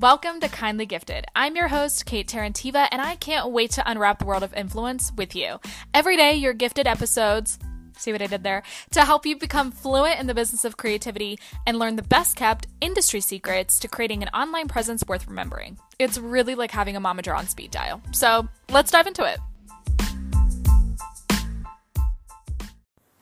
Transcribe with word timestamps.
Welcome 0.00 0.38
to 0.42 0.48
Kindly 0.48 0.86
Gifted. 0.86 1.24
I'm 1.34 1.56
your 1.56 1.66
host, 1.66 2.06
Kate 2.06 2.28
Terentieva, 2.28 2.86
and 2.92 3.02
I 3.02 3.16
can't 3.16 3.50
wait 3.50 3.72
to 3.72 3.90
unwrap 3.90 4.20
the 4.20 4.26
world 4.26 4.44
of 4.44 4.54
influence 4.54 5.10
with 5.16 5.34
you. 5.34 5.58
Every 5.92 6.16
day, 6.16 6.36
your 6.36 6.52
gifted 6.52 6.86
episodes 6.86 7.58
see 7.96 8.12
what 8.12 8.22
I 8.22 8.28
did 8.28 8.44
there, 8.44 8.62
to 8.92 9.04
help 9.04 9.26
you 9.26 9.36
become 9.36 9.72
fluent 9.72 10.20
in 10.20 10.28
the 10.28 10.34
business 10.34 10.64
of 10.64 10.76
creativity 10.76 11.36
and 11.66 11.80
learn 11.80 11.96
the 11.96 12.04
best 12.04 12.36
kept 12.36 12.68
industry 12.80 13.20
secrets 13.20 13.80
to 13.80 13.88
creating 13.88 14.22
an 14.22 14.28
online 14.28 14.68
presence 14.68 15.02
worth 15.08 15.26
remembering. 15.26 15.78
It's 15.98 16.16
really 16.16 16.54
like 16.54 16.70
having 16.70 16.94
a 16.94 17.00
momager 17.00 17.36
on 17.36 17.48
speed 17.48 17.72
dial. 17.72 18.00
So 18.12 18.46
let's 18.70 18.92
dive 18.92 19.08
into 19.08 19.24
it. 19.24 19.40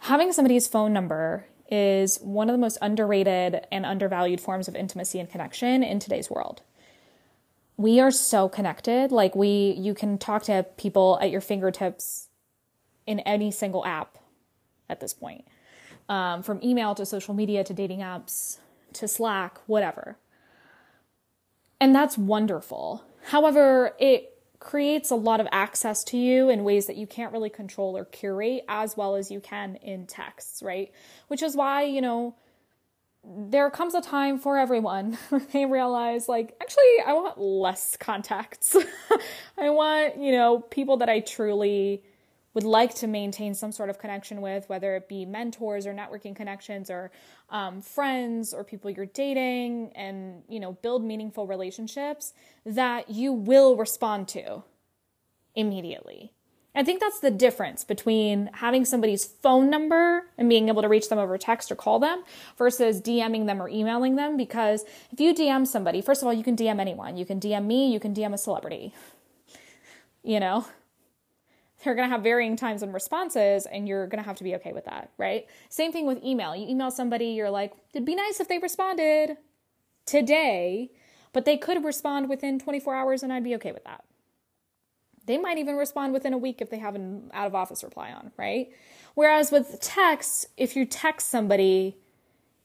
Having 0.00 0.32
somebody's 0.32 0.68
phone 0.68 0.93
number 0.93 1.46
is 1.68 2.18
one 2.18 2.48
of 2.48 2.54
the 2.54 2.58
most 2.58 2.78
underrated 2.80 3.66
and 3.72 3.84
undervalued 3.84 4.40
forms 4.40 4.68
of 4.68 4.77
intimacy 4.77 5.18
and 5.18 5.28
connection 5.28 5.82
in 5.82 5.98
today's 5.98 6.30
world. 6.30 6.62
We 7.76 8.00
are 8.00 8.10
so 8.10 8.48
connected. 8.48 9.12
Like 9.12 9.34
we 9.34 9.74
you 9.78 9.94
can 9.94 10.18
talk 10.18 10.44
to 10.44 10.64
people 10.76 11.18
at 11.20 11.30
your 11.30 11.40
fingertips 11.40 12.28
in 13.06 13.20
any 13.20 13.50
single 13.50 13.84
app 13.84 14.18
at 14.88 15.00
this 15.00 15.12
point. 15.12 15.44
Um, 16.08 16.42
from 16.42 16.60
email 16.62 16.94
to 16.94 17.04
social 17.04 17.34
media 17.34 17.64
to 17.64 17.74
dating 17.74 18.00
apps 18.00 18.58
to 18.94 19.08
Slack, 19.08 19.58
whatever. 19.66 20.18
And 21.80 21.94
that's 21.94 22.16
wonderful. 22.16 23.04
However, 23.26 23.94
it 23.98 24.32
creates 24.58 25.10
a 25.10 25.14
lot 25.14 25.40
of 25.40 25.46
access 25.52 26.02
to 26.04 26.16
you 26.16 26.48
in 26.48 26.64
ways 26.64 26.86
that 26.86 26.96
you 26.96 27.06
can't 27.06 27.32
really 27.32 27.50
control 27.50 27.96
or 27.96 28.04
curate 28.04 28.64
as 28.68 28.96
well 28.96 29.16
as 29.16 29.30
you 29.30 29.40
can 29.40 29.77
in 29.77 30.06
texts, 30.06 30.62
right? 30.62 30.92
Which 31.28 31.42
is 31.42 31.54
why, 31.54 31.82
you 31.82 32.00
know, 32.00 32.34
there 33.26 33.70
comes 33.70 33.94
a 33.94 34.00
time 34.00 34.38
for 34.38 34.58
everyone 34.58 35.19
where 35.28 35.41
they 35.52 35.66
realize, 35.66 36.28
like, 36.28 36.56
actually, 36.60 36.84
I 37.06 37.12
want 37.12 37.38
less 37.38 37.96
contacts. 37.96 38.77
I 39.58 39.70
want, 39.70 40.18
you 40.18 40.33
know, 40.33 40.60
people 40.60 40.98
that 40.98 41.08
I 41.08 41.20
truly 41.20 42.02
would 42.55 42.64
like 42.64 42.94
to 42.94 43.06
maintain 43.06 43.55
some 43.55 43.70
sort 43.70 43.91
of 43.91 43.98
connection 43.98 44.41
with, 44.41 44.66
whether 44.68 44.96
it 44.96 45.08
be 45.08 45.27
mentors 45.27 45.86
or 45.86 45.92
networking 45.92 46.34
connections 46.34 46.88
or 46.88 47.10
um, 47.50 47.83
friends 47.83 48.55
or 48.55 48.64
people 48.64 48.91
you're 48.91 49.06
dating, 49.06 49.92
and 49.94 50.42
you 50.48 50.58
know, 50.58 50.72
build 50.72 51.05
meaningful 51.05 51.46
relationships 51.46 52.33
that 52.64 53.11
you 53.11 53.33
will 53.33 53.77
respond 53.77 54.28
to 54.28 54.62
immediately. 55.55 56.33
I 56.77 56.84
think 56.84 57.00
that's 57.00 57.20
the 57.20 57.30
difference 57.30 57.84
between 57.84 58.50
having 58.52 58.84
somebody's 58.84 59.24
phone 59.24 59.70
number 59.70 60.24
and 60.36 60.48
being 60.48 60.69
able 60.69 60.83
to 60.83 60.88
reach 60.88 61.08
them 61.08 61.18
over 61.18 61.38
text 61.38 61.72
or 61.72 61.74
call 61.74 61.98
them 61.98 62.22
versus 62.58 63.00
DMing 63.00 63.46
them 63.46 63.62
or 63.62 63.68
emailing 63.68 64.16
them. 64.16 64.36
Because 64.36 64.84
if 65.10 65.18
you 65.18 65.34
DM 65.34 65.66
somebody, 65.66 66.02
first 66.02 66.20
of 66.20 66.27
all, 66.27 66.34
you 66.34 66.44
can 66.44 66.55
DM 66.55 66.78
anyone. 66.78 67.16
You 67.16 67.24
can 67.24 67.41
DM 67.41 67.64
me, 67.64 67.91
you 67.91 67.98
can 67.98 68.14
DM 68.14 68.34
a 68.34 68.38
celebrity. 68.38 68.92
You 70.22 70.38
know, 70.38 70.66
they're 71.83 71.94
going 71.94 72.08
to 72.08 72.14
have 72.14 72.22
varying 72.22 72.56
times 72.56 72.83
and 72.83 72.92
responses 72.92 73.64
and 73.64 73.88
you're 73.88 74.06
going 74.06 74.22
to 74.22 74.28
have 74.28 74.36
to 74.36 74.44
be 74.44 74.55
okay 74.56 74.74
with 74.74 74.84
that, 74.84 75.11
right? 75.16 75.46
Same 75.70 75.92
thing 75.92 76.06
with 76.06 76.22
email. 76.22 76.55
You 76.55 76.68
email 76.68 76.90
somebody, 76.90 77.28
you're 77.28 77.50
like, 77.50 77.72
it'd 77.94 78.05
be 78.05 78.14
nice 78.14 78.38
if 78.38 78.48
they 78.48 78.58
responded 78.58 79.38
today, 80.05 80.90
but 81.33 81.46
they 81.46 81.56
could 81.56 81.84
respond 81.84 82.28
within 82.28 82.58
24 82.58 82.94
hours 82.94 83.22
and 83.22 83.33
I'd 83.33 83.44
be 83.44 83.55
okay 83.55 83.72
with 83.72 83.84
that. 83.84 84.05
They 85.27 85.38
might 85.38 85.58
even 85.58 85.77
respond 85.77 86.12
within 86.12 86.32
a 86.32 86.38
week 86.38 86.60
if 86.60 86.70
they 86.70 86.78
have 86.78 86.94
an 86.94 87.30
out 87.34 87.46
of 87.46 87.55
office 87.55 87.82
reply 87.84 88.12
on, 88.12 88.32
right? 88.36 88.70
Whereas 89.14 89.50
with 89.50 89.78
text, 89.80 90.46
if 90.56 90.77
you 90.77 90.84
text 90.84 91.28
somebody, 91.28 91.96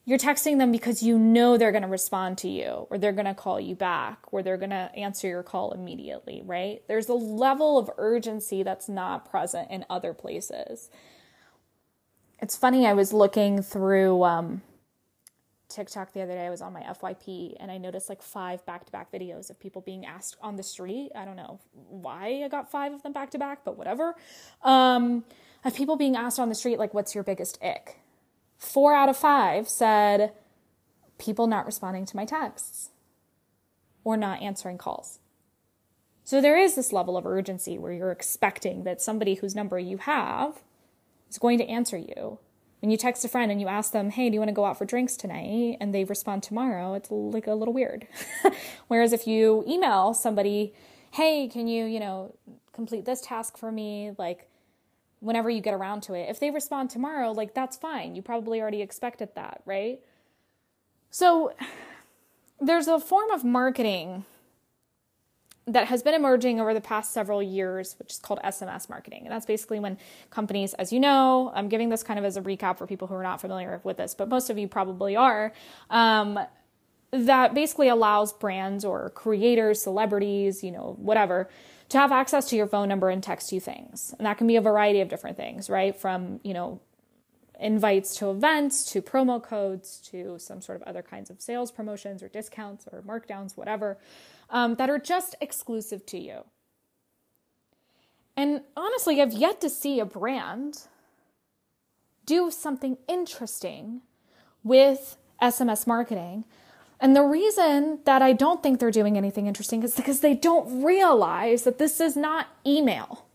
you're 0.05 0.17
texting 0.17 0.57
them 0.57 0.71
because 0.71 1.03
you 1.03 1.17
know 1.17 1.57
they're 1.57 1.71
going 1.71 1.83
to 1.83 1.87
respond 1.87 2.37
to 2.39 2.49
you 2.49 2.87
or 2.89 2.97
they're 2.97 3.11
going 3.11 3.25
to 3.25 3.33
call 3.33 3.59
you 3.59 3.75
back 3.75 4.19
or 4.31 4.41
they're 4.41 4.57
going 4.57 4.71
to 4.71 4.91
answer 4.95 5.27
your 5.27 5.43
call 5.43 5.71
immediately, 5.71 6.41
right? 6.45 6.81
There's 6.87 7.07
a 7.07 7.13
level 7.13 7.77
of 7.77 7.89
urgency 7.97 8.63
that's 8.63 8.89
not 8.89 9.29
present 9.29 9.69
in 9.69 9.85
other 9.89 10.13
places. 10.13 10.89
It's 12.41 12.57
funny, 12.57 12.87
I 12.87 12.93
was 12.93 13.13
looking 13.13 13.61
through 13.61 14.23
um, 14.23 14.63
TikTok 15.73 16.13
the 16.13 16.21
other 16.21 16.33
day. 16.33 16.45
I 16.45 16.49
was 16.49 16.61
on 16.61 16.73
my 16.73 16.81
FYP 16.81 17.55
and 17.59 17.71
I 17.71 17.77
noticed 17.77 18.09
like 18.09 18.21
five 18.21 18.65
back 18.65 18.85
to 18.85 18.91
back 18.91 19.11
videos 19.11 19.49
of 19.49 19.59
people 19.59 19.81
being 19.81 20.05
asked 20.05 20.37
on 20.41 20.55
the 20.55 20.63
street. 20.63 21.11
I 21.15 21.25
don't 21.25 21.35
know 21.35 21.59
why 21.73 22.41
I 22.43 22.47
got 22.47 22.69
five 22.69 22.93
of 22.93 23.03
them 23.03 23.13
back 23.13 23.31
to 23.31 23.39
back, 23.39 23.63
but 23.63 23.77
whatever. 23.77 24.15
Um, 24.63 25.23
of 25.63 25.75
people 25.75 25.95
being 25.95 26.15
asked 26.15 26.39
on 26.39 26.49
the 26.49 26.55
street, 26.55 26.79
like, 26.79 26.93
what's 26.93 27.13
your 27.13 27.23
biggest 27.23 27.57
ick? 27.63 28.01
four 28.61 28.93
out 28.93 29.09
of 29.09 29.17
five 29.17 29.67
said 29.67 30.33
people 31.17 31.47
not 31.47 31.65
responding 31.65 32.05
to 32.05 32.15
my 32.15 32.25
texts 32.25 32.91
or 34.03 34.15
not 34.15 34.41
answering 34.41 34.77
calls. 34.77 35.19
So 36.23 36.39
there 36.39 36.57
is 36.57 36.75
this 36.75 36.93
level 36.93 37.17
of 37.17 37.25
urgency 37.25 37.79
where 37.79 37.91
you're 37.91 38.11
expecting 38.11 38.83
that 38.83 39.01
somebody 39.01 39.33
whose 39.35 39.55
number 39.55 39.79
you 39.79 39.97
have 39.97 40.61
is 41.29 41.39
going 41.39 41.57
to 41.57 41.67
answer 41.67 41.97
you. 41.97 42.37
When 42.81 42.91
you 42.91 42.97
text 42.97 43.23
a 43.23 43.29
friend 43.29 43.51
and 43.51 43.61
you 43.61 43.67
ask 43.67 43.91
them, 43.91 44.09
hey, 44.09 44.29
do 44.29 44.33
you 44.33 44.39
want 44.39 44.49
to 44.49 44.53
go 44.53 44.65
out 44.65 44.77
for 44.77 44.85
drinks 44.85 45.15
tonight? 45.15 45.77
And 45.79 45.93
they 45.93 46.03
respond 46.03 46.43
tomorrow, 46.43 46.93
it's 46.95 47.09
like 47.09 47.47
a 47.47 47.53
little 47.53 47.73
weird. 47.73 48.07
Whereas 48.87 49.13
if 49.13 49.27
you 49.27 49.63
email 49.67 50.13
somebody, 50.13 50.73
hey, 51.11 51.47
can 51.47 51.67
you, 51.67 51.85
you 51.85 51.99
know, 51.99 52.35
complete 52.73 53.05
this 53.05 53.21
task 53.21 53.57
for 53.57 53.71
me? 53.71 54.11
Like, 54.17 54.49
whenever 55.21 55.49
you 55.49 55.61
get 55.61 55.73
around 55.73 56.01
to 56.01 56.13
it. 56.13 56.29
If 56.29 56.39
they 56.39 56.49
respond 56.49 56.89
tomorrow, 56.89 57.31
like 57.31 57.53
that's 57.53 57.77
fine. 57.77 58.15
You 58.15 58.21
probably 58.21 58.59
already 58.59 58.81
expected 58.81 59.29
that, 59.35 59.61
right? 59.65 59.99
So 61.11 61.53
there's 62.59 62.87
a 62.87 62.99
form 62.99 63.31
of 63.31 63.43
marketing 63.43 64.25
that 65.71 65.87
has 65.87 66.03
been 66.03 66.13
emerging 66.13 66.59
over 66.59 66.73
the 66.73 66.81
past 66.81 67.13
several 67.13 67.41
years, 67.41 67.95
which 67.99 68.11
is 68.11 68.19
called 68.19 68.39
SMS 68.43 68.89
marketing. 68.89 69.21
And 69.23 69.31
that's 69.31 69.45
basically 69.45 69.79
when 69.79 69.97
companies, 70.29 70.73
as 70.75 70.91
you 70.91 70.99
know, 70.99 71.51
I'm 71.53 71.69
giving 71.69 71.89
this 71.89 72.03
kind 72.03 72.19
of 72.19 72.25
as 72.25 72.37
a 72.37 72.41
recap 72.41 72.77
for 72.77 72.87
people 72.87 73.07
who 73.07 73.15
are 73.15 73.23
not 73.23 73.41
familiar 73.41 73.81
with 73.83 73.97
this, 73.97 74.13
but 74.13 74.29
most 74.29 74.49
of 74.49 74.57
you 74.57 74.67
probably 74.67 75.15
are. 75.15 75.53
Um, 75.89 76.39
that 77.11 77.53
basically 77.53 77.89
allows 77.89 78.31
brands 78.31 78.85
or 78.85 79.09
creators, 79.11 79.81
celebrities, 79.81 80.63
you 80.63 80.71
know, 80.71 80.95
whatever, 80.97 81.49
to 81.89 81.97
have 81.97 82.11
access 82.11 82.47
to 82.49 82.55
your 82.55 82.67
phone 82.67 82.87
number 82.87 83.09
and 83.09 83.21
text 83.21 83.51
you 83.51 83.59
things. 83.59 84.15
And 84.17 84.25
that 84.25 84.37
can 84.37 84.47
be 84.47 84.55
a 84.55 84.61
variety 84.61 85.01
of 85.01 85.09
different 85.09 85.35
things, 85.35 85.69
right? 85.69 85.95
From, 85.95 86.39
you 86.43 86.53
know, 86.53 86.79
invites 87.61 88.15
to 88.17 88.31
events 88.31 88.85
to 88.91 89.01
promo 89.01 89.41
codes 89.41 89.99
to 90.11 90.37
some 90.39 90.61
sort 90.61 90.81
of 90.81 90.87
other 90.87 91.01
kinds 91.01 91.29
of 91.29 91.41
sales 91.41 91.71
promotions 91.71 92.21
or 92.21 92.27
discounts 92.27 92.87
or 92.91 93.01
markdowns, 93.01 93.55
whatever, 93.55 93.97
um, 94.49 94.75
that 94.75 94.89
are 94.89 94.99
just 94.99 95.35
exclusive 95.41 96.05
to 96.07 96.17
you. 96.17 96.43
And 98.35 98.61
honestly, 98.75 99.21
I've 99.21 99.33
yet 99.33 99.61
to 99.61 99.69
see 99.69 99.99
a 99.99 100.05
brand 100.05 100.87
do 102.25 102.49
something 102.51 102.97
interesting 103.07 104.01
with 104.63 105.17
SMS 105.41 105.85
marketing 105.85 106.45
and 107.01 107.15
the 107.15 107.23
reason 107.23 107.99
that 108.05 108.21
I 108.21 108.31
don't 108.31 108.61
think 108.61 108.79
they're 108.79 108.91
doing 108.91 109.17
anything 109.17 109.47
interesting 109.47 109.81
is 109.81 109.95
because 109.95 110.19
they 110.19 110.35
don't 110.35 110.83
realize 110.83 111.63
that 111.63 111.79
this 111.79 111.99
is 111.99 112.15
not 112.15 112.47
email. 112.65 113.25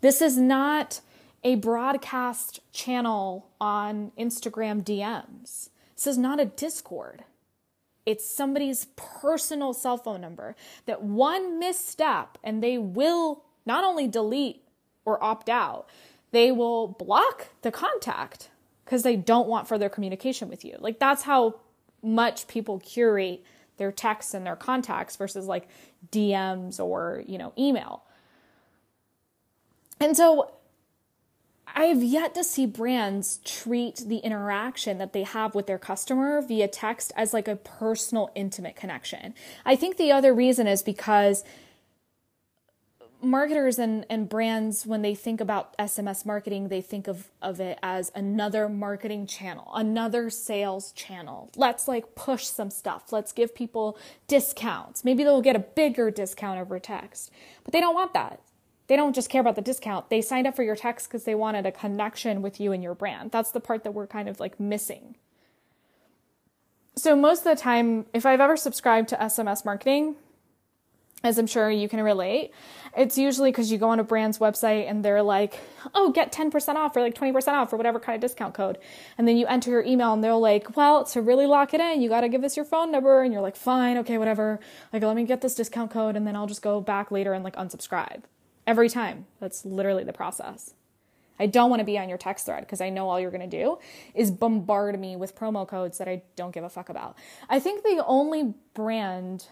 This 0.00 0.22
is 0.22 0.38
not 0.38 1.00
a 1.46 1.54
broadcast 1.54 2.58
channel 2.72 3.46
on 3.60 4.10
Instagram 4.18 4.82
DMs. 4.82 5.68
This 5.94 6.08
is 6.08 6.18
not 6.18 6.40
a 6.40 6.44
Discord. 6.44 7.22
It's 8.04 8.28
somebody's 8.28 8.88
personal 8.96 9.72
cell 9.72 9.96
phone 9.96 10.20
number 10.20 10.56
that 10.86 11.04
one 11.04 11.60
misstep 11.60 12.36
and 12.42 12.64
they 12.64 12.78
will 12.78 13.44
not 13.64 13.84
only 13.84 14.08
delete 14.08 14.64
or 15.04 15.22
opt 15.22 15.48
out, 15.48 15.88
they 16.32 16.50
will 16.50 16.88
block 16.88 17.50
the 17.62 17.70
contact 17.70 18.50
because 18.84 19.04
they 19.04 19.14
don't 19.14 19.46
want 19.46 19.68
further 19.68 19.88
communication 19.88 20.48
with 20.48 20.64
you. 20.64 20.76
Like 20.80 20.98
that's 20.98 21.22
how 21.22 21.60
much 22.02 22.48
people 22.48 22.80
curate 22.80 23.44
their 23.76 23.92
texts 23.92 24.34
and 24.34 24.44
their 24.44 24.56
contacts 24.56 25.14
versus 25.14 25.46
like 25.46 25.68
DMs 26.10 26.80
or, 26.80 27.22
you 27.24 27.38
know, 27.38 27.52
email. 27.56 28.02
And 30.00 30.16
so 30.16 30.50
I 31.78 31.84
have 31.84 32.02
yet 32.02 32.34
to 32.36 32.42
see 32.42 32.64
brands 32.64 33.38
treat 33.44 33.96
the 33.96 34.16
interaction 34.16 34.96
that 34.96 35.12
they 35.12 35.24
have 35.24 35.54
with 35.54 35.66
their 35.66 35.78
customer 35.78 36.40
via 36.40 36.68
text 36.68 37.12
as 37.14 37.34
like 37.34 37.46
a 37.48 37.56
personal, 37.56 38.30
intimate 38.34 38.76
connection. 38.76 39.34
I 39.66 39.76
think 39.76 39.98
the 39.98 40.10
other 40.10 40.32
reason 40.32 40.66
is 40.66 40.82
because 40.82 41.44
marketers 43.20 43.78
and, 43.78 44.06
and 44.08 44.26
brands, 44.26 44.86
when 44.86 45.02
they 45.02 45.14
think 45.14 45.38
about 45.38 45.76
SMS 45.76 46.24
marketing, 46.24 46.68
they 46.68 46.80
think 46.80 47.08
of, 47.08 47.28
of 47.42 47.60
it 47.60 47.78
as 47.82 48.10
another 48.14 48.70
marketing 48.70 49.26
channel, 49.26 49.70
another 49.74 50.30
sales 50.30 50.92
channel. 50.92 51.50
Let's 51.56 51.86
like 51.86 52.14
push 52.14 52.46
some 52.46 52.70
stuff. 52.70 53.12
Let's 53.12 53.32
give 53.32 53.54
people 53.54 53.98
discounts. 54.28 55.04
Maybe 55.04 55.24
they'll 55.24 55.42
get 55.42 55.56
a 55.56 55.60
bigger 55.60 56.10
discount 56.10 56.58
over 56.58 56.78
text, 56.78 57.30
but 57.64 57.74
they 57.74 57.80
don't 57.80 57.94
want 57.94 58.14
that. 58.14 58.40
They 58.88 58.96
don't 58.96 59.14
just 59.14 59.30
care 59.30 59.40
about 59.40 59.56
the 59.56 59.62
discount. 59.62 60.10
They 60.10 60.22
signed 60.22 60.46
up 60.46 60.54
for 60.54 60.62
your 60.62 60.76
text 60.76 61.08
because 61.08 61.24
they 61.24 61.34
wanted 61.34 61.66
a 61.66 61.72
connection 61.72 62.42
with 62.42 62.60
you 62.60 62.72
and 62.72 62.82
your 62.82 62.94
brand. 62.94 63.32
That's 63.32 63.50
the 63.50 63.60
part 63.60 63.84
that 63.84 63.92
we're 63.92 64.06
kind 64.06 64.28
of 64.28 64.38
like 64.38 64.60
missing. 64.60 65.16
So, 66.94 67.14
most 67.14 67.40
of 67.40 67.56
the 67.56 67.60
time, 67.60 68.06
if 68.14 68.24
I've 68.24 68.40
ever 68.40 68.56
subscribed 68.56 69.08
to 69.10 69.16
SMS 69.16 69.64
marketing, 69.64 70.16
as 71.26 71.38
I'm 71.38 71.46
sure 71.46 71.70
you 71.70 71.88
can 71.88 72.00
relate. 72.02 72.52
It's 72.96 73.18
usually 73.18 73.50
because 73.50 73.70
you 73.70 73.78
go 73.78 73.90
on 73.90 74.00
a 74.00 74.04
brand's 74.04 74.38
website 74.38 74.88
and 74.88 75.04
they're 75.04 75.22
like, 75.22 75.58
oh, 75.94 76.10
get 76.10 76.32
10% 76.32 76.76
off 76.76 76.96
or 76.96 77.02
like 77.02 77.14
20% 77.14 77.48
off 77.48 77.72
or 77.72 77.76
whatever 77.76 78.00
kind 78.00 78.16
of 78.16 78.20
discount 78.22 78.54
code. 78.54 78.78
And 79.18 79.28
then 79.28 79.36
you 79.36 79.46
enter 79.46 79.70
your 79.70 79.82
email 79.82 80.12
and 80.12 80.24
they're 80.24 80.34
like, 80.34 80.76
well, 80.76 81.04
to 81.06 81.20
really 81.20 81.46
lock 81.46 81.74
it 81.74 81.80
in, 81.80 82.00
you 82.00 82.08
got 82.08 82.22
to 82.22 82.28
give 82.28 82.44
us 82.44 82.56
your 82.56 82.64
phone 82.64 82.90
number. 82.90 83.22
And 83.22 83.32
you're 83.32 83.42
like, 83.42 83.56
fine, 83.56 83.98
okay, 83.98 84.16
whatever. 84.16 84.60
Like, 84.92 85.02
let 85.02 85.16
me 85.16 85.24
get 85.24 85.42
this 85.42 85.54
discount 85.54 85.90
code 85.90 86.16
and 86.16 86.26
then 86.26 86.36
I'll 86.36 86.46
just 86.46 86.62
go 86.62 86.80
back 86.80 87.10
later 87.10 87.34
and 87.34 87.44
like 87.44 87.56
unsubscribe. 87.56 88.22
Every 88.66 88.88
time. 88.88 89.26
That's 89.40 89.64
literally 89.64 90.04
the 90.04 90.12
process. 90.12 90.74
I 91.38 91.46
don't 91.46 91.70
want 91.70 91.80
to 91.80 91.84
be 91.84 91.98
on 91.98 92.08
your 92.08 92.18
text 92.18 92.46
thread 92.46 92.60
because 92.60 92.80
I 92.80 92.88
know 92.88 93.08
all 93.08 93.20
you're 93.20 93.30
going 93.30 93.48
to 93.48 93.64
do 93.64 93.78
is 94.14 94.30
bombard 94.30 94.98
me 94.98 95.16
with 95.16 95.36
promo 95.36 95.68
codes 95.68 95.98
that 95.98 96.08
I 96.08 96.22
don't 96.34 96.52
give 96.52 96.64
a 96.64 96.70
fuck 96.70 96.88
about. 96.88 97.16
I 97.48 97.60
think 97.60 97.82
the 97.82 98.02
only 98.06 98.54
brand 98.74 99.46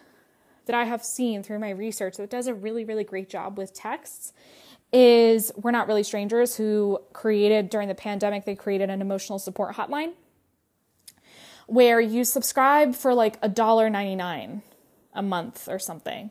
that 0.66 0.74
I 0.74 0.84
have 0.84 1.04
seen 1.04 1.42
through 1.42 1.58
my 1.58 1.70
research 1.70 2.16
that 2.16 2.30
does 2.30 2.46
a 2.46 2.54
really, 2.54 2.84
really 2.84 3.04
great 3.04 3.28
job 3.28 3.58
with 3.58 3.74
texts 3.74 4.32
is 4.92 5.52
We're 5.56 5.72
Not 5.72 5.86
Really 5.86 6.04
Strangers, 6.04 6.56
who 6.56 7.00
created 7.12 7.68
during 7.68 7.88
the 7.88 7.94
pandemic, 7.94 8.46
they 8.46 8.54
created 8.54 8.88
an 8.88 9.02
emotional 9.02 9.38
support 9.38 9.74
hotline 9.74 10.12
where 11.66 12.00
you 12.00 12.24
subscribe 12.24 12.94
for 12.94 13.14
like 13.14 13.38
a 13.42 13.48
dollar 13.48 13.88
ninety 13.90 14.14
nine 14.14 14.62
a 15.14 15.22
month 15.22 15.68
or 15.68 15.78
something. 15.78 16.30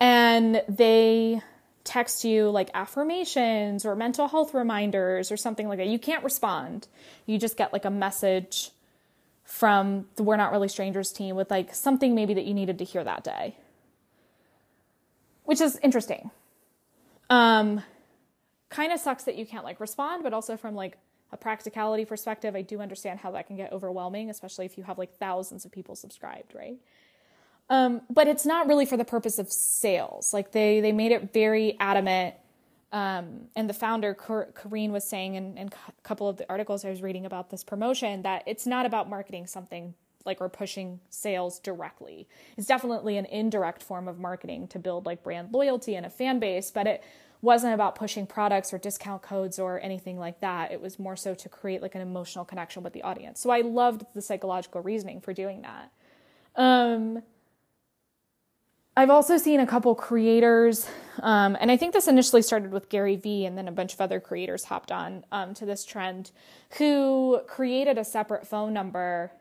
And 0.00 0.62
they 0.68 1.40
text 1.84 2.24
you 2.24 2.48
like 2.50 2.70
affirmations 2.74 3.84
or 3.84 3.96
mental 3.96 4.28
health 4.28 4.54
reminders 4.54 5.32
or 5.32 5.36
something 5.36 5.68
like 5.68 5.78
that. 5.78 5.88
You 5.88 5.98
can't 5.98 6.22
respond. 6.22 6.88
You 7.26 7.38
just 7.38 7.56
get 7.56 7.72
like 7.72 7.84
a 7.84 7.90
message 7.90 8.70
from 9.44 10.06
the 10.16 10.22
We're 10.22 10.36
Not 10.36 10.52
Really 10.52 10.68
Strangers 10.68 11.12
team 11.12 11.36
with 11.36 11.50
like 11.50 11.74
something 11.74 12.14
maybe 12.14 12.34
that 12.34 12.44
you 12.44 12.54
needed 12.54 12.78
to 12.78 12.84
hear 12.84 13.02
that 13.02 13.24
day. 13.24 13.56
Which 15.44 15.60
is 15.60 15.78
interesting. 15.82 16.30
Um 17.28 17.82
kind 18.68 18.92
of 18.92 19.00
sucks 19.00 19.24
that 19.24 19.36
you 19.36 19.44
can't 19.44 19.64
like 19.64 19.80
respond, 19.80 20.22
but 20.22 20.32
also 20.32 20.56
from 20.56 20.74
like 20.74 20.96
a 21.32 21.36
practicality 21.36 22.04
perspective, 22.04 22.54
I 22.54 22.62
do 22.62 22.80
understand 22.80 23.20
how 23.20 23.30
that 23.32 23.46
can 23.46 23.56
get 23.56 23.72
overwhelming, 23.72 24.30
especially 24.30 24.66
if 24.66 24.76
you 24.76 24.84
have 24.84 24.98
like 24.98 25.14
thousands 25.14 25.64
of 25.64 25.72
people 25.72 25.96
subscribed, 25.96 26.54
right? 26.54 26.76
Um, 27.70 28.02
but 28.10 28.28
it's 28.28 28.44
not 28.44 28.66
really 28.66 28.84
for 28.84 28.96
the 28.96 29.04
purpose 29.04 29.38
of 29.38 29.50
sales. 29.50 30.32
Like 30.32 30.52
they 30.52 30.80
they 30.80 30.92
made 30.92 31.12
it 31.12 31.32
very 31.32 31.76
adamant. 31.80 32.34
Um, 32.92 33.46
and 33.56 33.70
the 33.70 33.74
founder, 33.74 34.14
Koreen, 34.14 34.90
was 34.90 35.04
saying 35.04 35.34
in, 35.36 35.56
in 35.56 35.68
a 35.68 36.02
couple 36.02 36.28
of 36.28 36.36
the 36.36 36.44
articles 36.50 36.84
I 36.84 36.90
was 36.90 37.00
reading 37.00 37.24
about 37.24 37.48
this 37.48 37.64
promotion 37.64 38.20
that 38.22 38.42
it's 38.46 38.66
not 38.66 38.84
about 38.84 39.08
marketing 39.08 39.46
something 39.46 39.94
like 40.24 40.40
or 40.40 40.48
pushing 40.48 41.00
sales 41.10 41.58
directly. 41.58 42.28
It's 42.56 42.66
definitely 42.66 43.16
an 43.16 43.26
indirect 43.26 43.82
form 43.82 44.08
of 44.08 44.18
marketing 44.18 44.68
to 44.68 44.78
build 44.78 45.06
like 45.06 45.22
brand 45.22 45.52
loyalty 45.52 45.94
and 45.94 46.06
a 46.06 46.10
fan 46.10 46.38
base, 46.38 46.70
but 46.70 46.86
it 46.86 47.02
wasn't 47.40 47.74
about 47.74 47.96
pushing 47.96 48.26
products 48.26 48.72
or 48.72 48.78
discount 48.78 49.22
codes 49.22 49.58
or 49.58 49.80
anything 49.80 50.18
like 50.18 50.40
that. 50.40 50.70
It 50.70 50.80
was 50.80 50.98
more 50.98 51.16
so 51.16 51.34
to 51.34 51.48
create 51.48 51.82
like 51.82 51.94
an 51.94 52.00
emotional 52.00 52.44
connection 52.44 52.82
with 52.82 52.92
the 52.92 53.02
audience. 53.02 53.40
So 53.40 53.50
I 53.50 53.62
loved 53.62 54.04
the 54.14 54.22
psychological 54.22 54.80
reasoning 54.80 55.20
for 55.20 55.32
doing 55.32 55.62
that. 55.62 55.90
Um, 56.54 57.22
I've 58.94 59.08
also 59.08 59.38
seen 59.38 59.58
a 59.58 59.66
couple 59.66 59.94
creators, 59.94 60.86
um, 61.20 61.56
and 61.58 61.70
I 61.70 61.78
think 61.78 61.94
this 61.94 62.08
initially 62.08 62.42
started 62.42 62.72
with 62.72 62.90
Gary 62.90 63.16
Vee, 63.16 63.46
and 63.46 63.56
then 63.56 63.66
a 63.66 63.72
bunch 63.72 63.94
of 63.94 64.02
other 64.02 64.20
creators 64.20 64.64
hopped 64.64 64.92
on 64.92 65.24
um, 65.32 65.54
to 65.54 65.64
this 65.64 65.86
trend, 65.86 66.30
who 66.76 67.40
created 67.46 67.96
a 67.96 68.04
separate 68.04 68.46
phone 68.46 68.74
number 68.74 69.32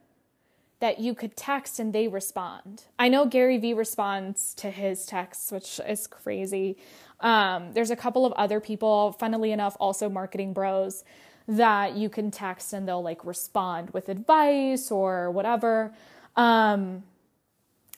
that 0.80 1.00
you 1.00 1.14
could 1.14 1.36
text 1.36 1.80
and 1.80 1.92
they 1.92 2.08
respond. 2.08 2.86
I 2.98 3.10
know 3.10 3.26
Gary 3.26 3.58
Vee 3.58 3.74
responds 3.74 4.54
to 4.56 4.72
his 4.72 5.06
texts, 5.06 5.52
which 5.52 5.82
is 5.86 6.08
crazy. 6.08 6.78
Um, 7.20 7.74
there's 7.74 7.92
a 7.92 7.96
couple 7.98 8.26
of 8.26 8.32
other 8.34 8.62
people, 8.62 9.12
funnily 9.20 9.52
enough, 9.52 9.76
also 9.82 10.08
marketing 10.08 10.54
bros, 10.54 11.04
that 11.48 11.98
you 11.98 12.08
can 12.08 12.32
text 12.32 12.72
and 12.72 12.88
they'll 12.88 13.04
like 13.04 13.26
respond 13.26 13.90
with 13.90 14.08
advice 14.08 14.90
or 14.92 15.30
whatever. 15.30 15.94
Um, 16.38 17.04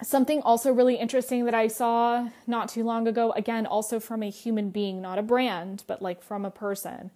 Something 0.03 0.41
also 0.41 0.71
really 0.71 0.95
interesting 0.95 1.45
that 1.45 1.53
I 1.53 1.67
saw 1.67 2.29
not 2.45 2.69
too 2.69 2.83
long 2.83 3.07
ago, 3.07 3.31
again, 3.31 3.65
also 3.65 3.99
from 3.99 4.21
a 4.21 4.29
human 4.29 4.69
being, 4.69 5.01
not 5.01 5.17
a 5.17 5.21
brand, 5.21 5.83
but 5.87 6.01
like 6.01 6.21
from 6.21 6.45
a 6.45 6.51
person, 6.51 7.11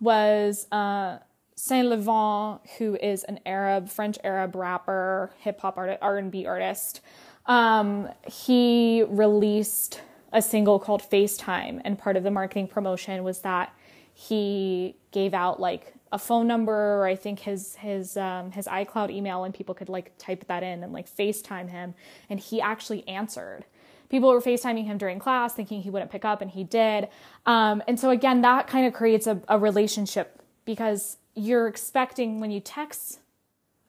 was 0.00 0.66
uh, 0.72 1.18
Saint 1.54 1.88
Levant, 1.88 2.62
who 2.78 2.96
is 2.96 3.24
an 3.24 3.40
Arab, 3.44 3.88
French 3.88 4.18
Arab 4.24 4.56
rapper, 4.56 5.30
hip 5.38 5.60
hop 5.60 5.76
art, 5.76 5.98
R&B 6.00 6.46
artist. 6.46 7.02
Um, 7.46 8.08
he 8.26 9.04
released 9.08 10.00
a 10.32 10.40
single 10.40 10.78
called 10.78 11.02
FaceTime, 11.02 11.82
and 11.84 11.98
part 11.98 12.16
of 12.16 12.22
the 12.22 12.30
marketing 12.30 12.68
promotion 12.68 13.22
was 13.22 13.40
that 13.40 13.74
he 14.14 14.96
gave 15.10 15.34
out 15.34 15.60
like 15.60 15.94
a 16.12 16.18
phone 16.18 16.46
number 16.46 16.72
or 16.72 17.06
I 17.06 17.14
think 17.14 17.40
his 17.40 17.76
his 17.76 18.16
um, 18.16 18.50
his 18.50 18.66
iCloud 18.66 19.10
email 19.10 19.44
and 19.44 19.54
people 19.54 19.74
could 19.74 19.88
like 19.88 20.12
type 20.18 20.46
that 20.48 20.62
in 20.62 20.82
and 20.82 20.92
like 20.92 21.08
FaceTime 21.08 21.70
him 21.70 21.94
and 22.28 22.40
he 22.40 22.60
actually 22.60 23.06
answered. 23.06 23.64
People 24.08 24.30
were 24.30 24.40
FaceTiming 24.40 24.86
him 24.86 24.98
during 24.98 25.20
class 25.20 25.54
thinking 25.54 25.82
he 25.82 25.90
wouldn't 25.90 26.10
pick 26.10 26.24
up 26.24 26.42
and 26.42 26.50
he 26.50 26.64
did. 26.64 27.08
Um, 27.46 27.82
and 27.86 27.98
so 27.98 28.10
again, 28.10 28.40
that 28.42 28.66
kind 28.66 28.86
of 28.86 28.92
creates 28.92 29.26
a, 29.28 29.40
a 29.48 29.58
relationship 29.58 30.42
because 30.64 31.16
you're 31.34 31.68
expecting 31.68 32.40
when 32.40 32.50
you 32.50 32.60
text 32.60 33.20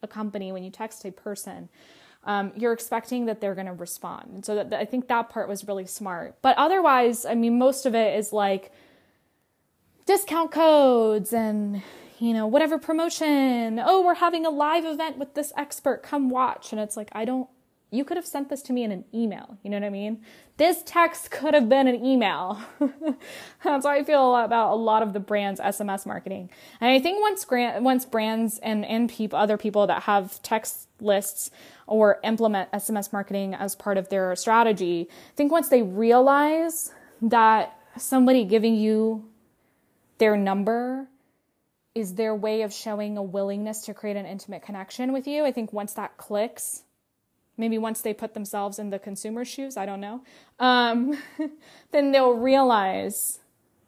a 0.04 0.08
company, 0.08 0.52
when 0.52 0.64
you 0.64 0.70
text 0.70 1.06
a 1.06 1.12
person, 1.12 1.70
um, 2.24 2.52
you're 2.56 2.74
expecting 2.74 3.26
that 3.26 3.42
they're 3.42 3.56
going 3.56 3.68
to 3.68 3.74
respond. 3.74 4.32
And 4.34 4.46
so 4.46 4.56
that, 4.56 4.74
I 4.74 4.86
think 4.86 5.08
that 5.08 5.30
part 5.30 5.48
was 5.48 5.68
really 5.68 5.88
smart. 5.88 6.36
But 6.42 6.56
otherwise, 6.58 7.26
I 7.26 7.34
mean, 7.34 7.58
most 7.58 7.86
of 7.86 7.96
it 7.96 8.18
is 8.18 8.32
like 8.32 8.72
discount 10.06 10.52
codes 10.52 11.34
and 11.34 11.82
you 12.22 12.34
know, 12.34 12.46
whatever 12.46 12.78
promotion. 12.78 13.82
Oh, 13.84 14.06
we're 14.06 14.14
having 14.14 14.46
a 14.46 14.52
live 14.52 14.86
event 14.86 15.18
with 15.18 15.34
this 15.34 15.52
expert. 15.58 16.04
Come 16.04 16.30
watch. 16.30 16.72
And 16.72 16.80
it's 16.80 16.96
like, 16.96 17.10
I 17.14 17.26
don't, 17.26 17.50
you 17.90 18.06
could 18.06 18.16
have 18.16 18.28
sent 18.28 18.48
this 18.48 18.62
to 18.64 18.74
me 18.74 18.84
in 18.84 18.92
an 18.92 19.06
email. 19.12 19.58
You 19.64 19.72
know 19.72 19.78
what 19.78 19.88
I 19.88 19.90
mean? 19.90 20.22
This 20.58 20.84
text 20.86 21.32
could 21.32 21.56
have 21.56 21.68
been 21.68 21.88
an 21.88 22.06
email. 22.06 22.62
That's 23.64 23.86
how 23.88 23.92
I 23.92 24.04
feel 24.04 24.36
about 24.36 24.72
a 24.72 24.76
lot 24.76 25.02
of 25.02 25.14
the 25.14 25.20
brand's 25.20 25.60
SMS 25.60 26.06
marketing. 26.06 26.52
And 26.80 26.92
I 26.92 27.00
think 27.00 27.20
once 27.20 27.44
grant, 27.44 27.82
once 27.82 28.06
brands 28.06 28.60
and, 28.60 28.86
and 28.86 29.10
people, 29.10 29.40
other 29.40 29.58
people 29.58 29.88
that 29.88 30.04
have 30.04 30.40
text 30.44 30.90
lists 31.00 31.50
or 31.88 32.20
implement 32.24 32.72
SMS 32.72 33.12
marketing 33.12 33.56
as 33.56 33.76
part 33.76 33.98
of 33.98 34.10
their 34.10 34.36
strategy, 34.36 35.08
I 35.10 35.36
think 35.36 35.52
once 35.52 35.70
they 35.70 35.82
realize 35.82 36.94
that 37.20 37.76
somebody 37.98 38.46
giving 38.46 38.76
you 38.76 39.28
their 40.20 40.38
number 40.38 41.08
is 41.94 42.16
their 42.16 42.34
way 42.34 42.62
of 42.62 42.74
showing 42.74 43.18
a 43.18 43.24
willingness 43.24 43.82
to 43.86 43.94
create 43.94 44.18
an 44.18 44.26
intimate 44.26 44.62
connection 44.62 45.12
with 45.12 45.28
you. 45.28 45.44
I 45.44 45.52
think 45.52 45.74
once 45.74 45.94
that 45.94 46.18
clicks, 46.18 46.84
maybe 47.58 47.78
once 47.78 48.02
they 48.02 48.14
put 48.14 48.34
themselves 48.34 48.80
in 48.80 48.90
the 48.90 49.00
consumer's 49.00 49.48
shoes, 49.48 49.76
I 49.78 49.86
don't 49.86 50.00
know, 50.00 50.22
um, 50.60 51.18
then 51.92 52.12
they'll 52.12 52.34
realize 52.34 53.40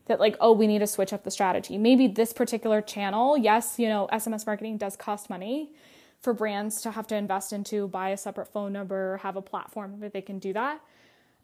that 0.05 0.19
like 0.19 0.35
oh 0.41 0.51
we 0.51 0.67
need 0.67 0.79
to 0.79 0.87
switch 0.87 1.13
up 1.13 1.23
the 1.23 1.31
strategy 1.31 1.77
maybe 1.77 2.07
this 2.07 2.33
particular 2.33 2.81
channel 2.81 3.37
yes 3.37 3.79
you 3.79 3.87
know 3.87 4.07
sms 4.11 4.45
marketing 4.45 4.77
does 4.77 4.95
cost 4.95 5.29
money 5.29 5.71
for 6.19 6.33
brands 6.33 6.81
to 6.81 6.91
have 6.91 7.07
to 7.07 7.15
invest 7.15 7.53
into 7.53 7.87
buy 7.87 8.09
a 8.09 8.17
separate 8.17 8.47
phone 8.47 8.73
number 8.73 9.17
have 9.23 9.35
a 9.35 9.41
platform 9.41 9.99
where 9.99 10.09
they 10.09 10.21
can 10.21 10.39
do 10.39 10.53
that 10.53 10.81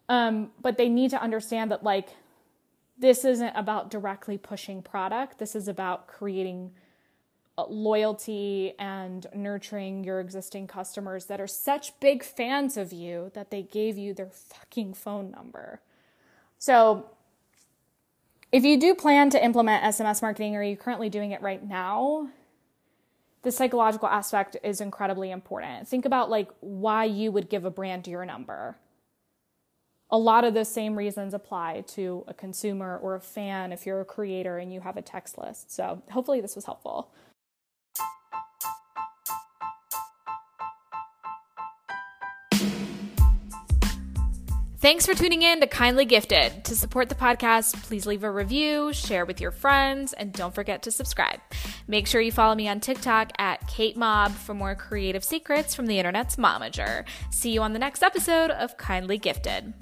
um, 0.08 0.50
but 0.60 0.76
they 0.76 0.88
need 0.88 1.10
to 1.10 1.22
understand 1.22 1.70
that 1.70 1.84
like 1.84 2.08
this 3.00 3.24
isn't 3.24 3.52
about 3.56 3.90
directly 3.90 4.36
pushing 4.36 4.82
product. 4.82 5.38
This 5.38 5.56
is 5.56 5.68
about 5.68 6.06
creating 6.06 6.72
uh, 7.56 7.64
loyalty 7.66 8.74
and 8.78 9.26
nurturing 9.34 10.04
your 10.04 10.20
existing 10.20 10.66
customers 10.66 11.26
that 11.26 11.40
are 11.40 11.46
such 11.46 11.98
big 11.98 12.22
fans 12.22 12.76
of 12.76 12.92
you 12.92 13.30
that 13.34 13.50
they 13.50 13.62
gave 13.62 13.96
you 13.96 14.12
their 14.12 14.30
fucking 14.30 14.94
phone 14.94 15.30
number. 15.30 15.80
So, 16.58 17.10
if 18.52 18.64
you 18.64 18.78
do 18.78 18.94
plan 18.94 19.30
to 19.30 19.42
implement 19.42 19.84
SMS 19.84 20.20
marketing 20.20 20.56
or 20.56 20.62
you're 20.62 20.76
currently 20.76 21.08
doing 21.08 21.30
it 21.30 21.40
right 21.40 21.66
now, 21.66 22.28
the 23.42 23.52
psychological 23.52 24.08
aspect 24.08 24.56
is 24.62 24.80
incredibly 24.80 25.30
important. 25.30 25.88
Think 25.88 26.04
about 26.04 26.28
like 26.28 26.50
why 26.60 27.04
you 27.04 27.32
would 27.32 27.48
give 27.48 27.64
a 27.64 27.70
brand 27.70 28.06
your 28.06 28.26
number 28.26 28.76
a 30.10 30.18
lot 30.18 30.44
of 30.44 30.54
those 30.54 30.68
same 30.68 30.96
reasons 30.96 31.34
apply 31.34 31.84
to 31.88 32.24
a 32.26 32.34
consumer 32.34 32.98
or 32.98 33.14
a 33.14 33.20
fan 33.20 33.72
if 33.72 33.86
you're 33.86 34.00
a 34.00 34.04
creator 34.04 34.58
and 34.58 34.72
you 34.72 34.80
have 34.80 34.96
a 34.96 35.02
text 35.02 35.38
list. 35.38 35.72
So 35.72 36.02
hopefully 36.10 36.40
this 36.40 36.56
was 36.56 36.64
helpful. 36.64 37.12
Thanks 44.80 45.04
for 45.04 45.14
tuning 45.14 45.42
in 45.42 45.60
to 45.60 45.66
Kindly 45.66 46.06
Gifted. 46.06 46.64
To 46.64 46.74
support 46.74 47.10
the 47.10 47.14
podcast, 47.14 47.82
please 47.82 48.06
leave 48.06 48.24
a 48.24 48.30
review, 48.30 48.94
share 48.94 49.26
with 49.26 49.38
your 49.38 49.50
friends, 49.50 50.14
and 50.14 50.32
don't 50.32 50.54
forget 50.54 50.82
to 50.84 50.90
subscribe. 50.90 51.38
Make 51.86 52.06
sure 52.06 52.22
you 52.22 52.32
follow 52.32 52.54
me 52.54 52.66
on 52.66 52.80
TikTok 52.80 53.30
at 53.38 53.68
Kate 53.68 53.98
Mob 53.98 54.32
for 54.32 54.54
more 54.54 54.74
creative 54.74 55.22
secrets 55.22 55.74
from 55.74 55.84
the 55.84 55.98
internet's 55.98 56.36
momager. 56.36 57.04
See 57.30 57.52
you 57.52 57.60
on 57.60 57.74
the 57.74 57.78
next 57.78 58.02
episode 58.02 58.50
of 58.50 58.78
Kindly 58.78 59.18
Gifted. 59.18 59.74